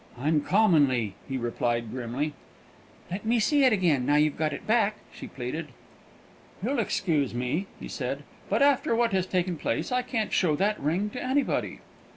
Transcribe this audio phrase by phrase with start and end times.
[0.17, 2.33] "Uncommonly," he replied grimly.
[3.11, 5.67] "Let me see it again, now you've got it back," she pleaded.
[6.63, 10.79] "You'll excuse me," he said; "but after what has taken place, I can't show that
[10.79, 11.81] ring to anybody."